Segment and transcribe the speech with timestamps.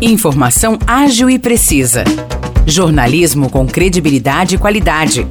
[0.00, 2.04] Informação ágil e precisa.
[2.66, 5.26] Jornalismo com credibilidade e qualidade.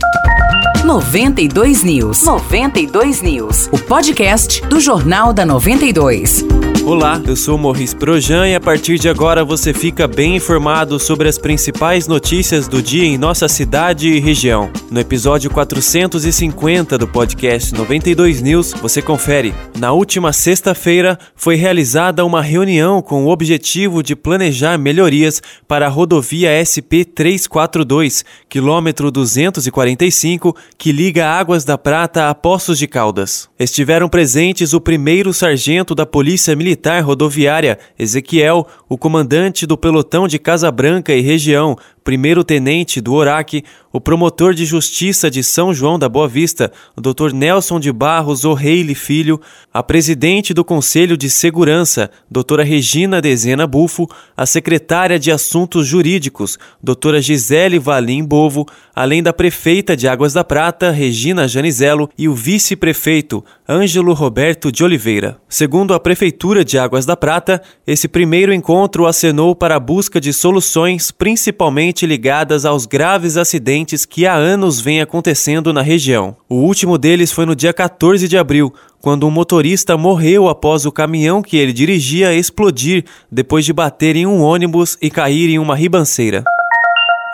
[0.83, 2.25] 92 News.
[2.25, 3.69] 92 News.
[3.71, 6.45] O podcast do Jornal da 92.
[6.85, 11.29] Olá, eu sou Morris Projan e a partir de agora você fica bem informado sobre
[11.29, 14.69] as principais notícias do dia em nossa cidade e região.
[14.91, 19.53] No episódio 450 do podcast 92 News, você confere.
[19.79, 25.89] Na última sexta-feira foi realizada uma reunião com o objetivo de planejar melhorias para a
[25.89, 33.49] rodovia SP 342, quilômetro 245, que liga Águas da Prata a Poços de Caldas.
[33.59, 40.37] Estiveram presentes o primeiro sargento da Polícia Militar Rodoviária, Ezequiel, o comandante do pelotão de
[40.37, 46.09] Casa Branca e região, primeiro-tenente do ORAC, o promotor de justiça de São João da
[46.09, 47.31] Boa Vista, o Dr.
[47.33, 49.39] Nelson de Barros O'Reilly Filho,
[49.73, 56.57] a presidente do Conselho de Segurança, doutora Regina Dezena Bufo, a secretária de Assuntos Jurídicos,
[56.81, 62.33] doutora Gisele Valim Bovo, além da prefeita de Águas da Prata, Regina Janizelo, e o
[62.33, 65.37] vice-prefeito, Ângelo Roberto de Oliveira.
[65.49, 70.31] Segundo a Prefeitura de Águas da Prata, esse primeiro encontro acenou para a busca de
[70.31, 76.35] soluções principalmente ligadas aos graves acidentes que há anos vêm acontecendo na região.
[76.47, 80.91] O último deles foi no dia 14 de abril, quando um motorista morreu após o
[80.91, 85.75] caminhão que ele dirigia explodir depois de bater em um ônibus e cair em uma
[85.75, 86.43] ribanceira.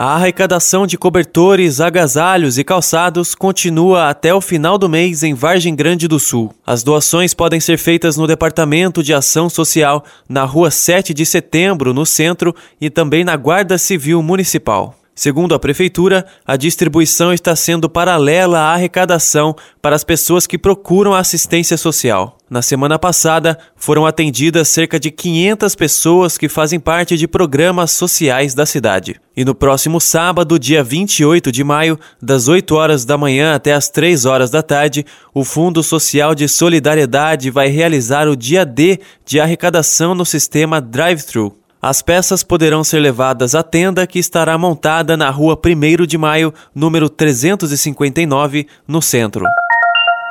[0.02, 5.76] A arrecadação de cobertores, agasalhos e calçados continua até o final do mês em Vargem
[5.76, 6.54] Grande do Sul.
[6.66, 11.94] As doações podem ser feitas no Departamento de Ação Social, na Rua 7 de Setembro,
[11.94, 14.96] no centro, e também na Guarda Civil Municipal.
[15.14, 21.14] Segundo a Prefeitura, a distribuição está sendo paralela à arrecadação para as pessoas que procuram
[21.14, 22.39] assistência social.
[22.50, 28.56] Na semana passada, foram atendidas cerca de 500 pessoas que fazem parte de programas sociais
[28.56, 29.22] da cidade.
[29.38, 33.90] E no próximo sábado, dia 28 de maio, das 8 horas da manhã até as
[33.90, 39.40] 3 horas da tarde, o Fundo Social de Solidariedade vai realizar o dia D de
[39.40, 41.56] arrecadação no sistema Drive-Thru.
[41.80, 46.52] As peças poderão ser levadas à tenda que estará montada na rua 1 de Maio,
[46.74, 49.46] número 359, no centro.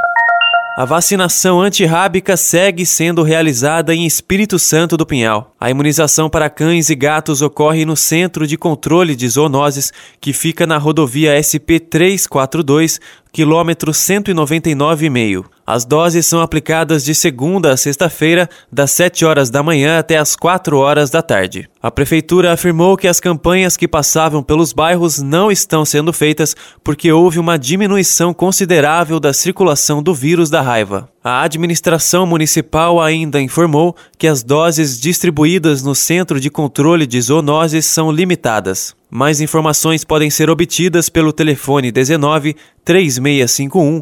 [0.79, 5.53] A vacinação antirrábica segue sendo realizada em Espírito Santo do Pinhal.
[5.59, 9.91] A imunização para cães e gatos ocorre no Centro de Controle de Zoonoses,
[10.22, 12.97] que fica na rodovia SP 342,
[13.29, 15.47] quilômetro 199,5.
[15.72, 20.35] As doses são aplicadas de segunda a sexta-feira, das 7 horas da manhã até as
[20.35, 21.69] 4 horas da tarde.
[21.80, 27.12] A prefeitura afirmou que as campanhas que passavam pelos bairros não estão sendo feitas porque
[27.12, 31.07] houve uma diminuição considerável da circulação do vírus da raiva.
[31.24, 37.86] A administração municipal ainda informou que as doses distribuídas no Centro de Controle de Zoonoses
[37.86, 38.96] são limitadas.
[39.07, 44.01] Mais informações podem ser obtidas pelo telefone 19 3651